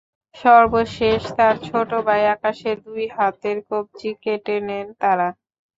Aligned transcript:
সর্বশেষ 0.35 1.21
তাঁর 1.37 1.55
ছোট 1.67 1.89
ভাই 2.07 2.23
আকাশের 2.35 2.77
দুই 2.85 3.03
হাতের 3.15 3.57
কবজি 3.69 4.11
কেটে 4.23 4.55
নেন 4.67 4.87
তাঁরা। 5.01 5.27